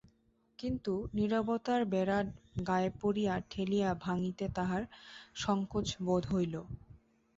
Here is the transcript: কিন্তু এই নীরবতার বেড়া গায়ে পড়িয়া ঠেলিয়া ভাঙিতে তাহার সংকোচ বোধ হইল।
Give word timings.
কিন্তু 0.59 0.93
এই 0.99 1.13
নীরবতার 1.17 1.81
বেড়া 1.85 2.19
গায়ে 2.67 2.89
পড়িয়া 3.01 3.33
ঠেলিয়া 3.49 3.89
ভাঙিতে 4.03 4.45
তাহার 4.55 4.83
সংকোচ 5.35 5.87
বোধ 6.05 6.23
হইল। 6.33 6.55